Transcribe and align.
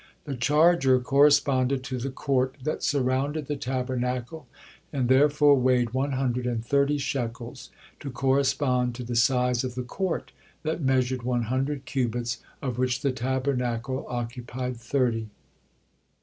The 0.23 0.33
charger 0.35 0.99
corresponded 0.99 1.83
to 1.83 1.99
the 1.99 2.09
court 2.09 2.55
that 2.63 2.81
surrounded 2.81 3.45
the 3.45 3.55
Tabernacle, 3.55 4.47
and 4.91 5.07
therefore 5.07 5.53
weighed 5.59 5.91
one 5.93 6.13
hundred 6.13 6.47
and 6.47 6.65
thirty 6.65 6.97
shekels, 6.97 7.69
to 7.99 8.09
correspond 8.09 8.95
to 8.95 9.03
the 9.03 9.15
size 9.15 9.63
of 9.63 9.75
the 9.75 9.83
court 9.83 10.31
that 10.63 10.81
measured 10.81 11.21
one 11.21 11.43
hundred 11.43 11.85
cubits, 11.85 12.39
of 12.63 12.79
which 12.79 13.01
the 13.01 13.11
Tabernacle 13.11 14.07
occupied 14.09 14.77
thirty. 14.77 15.29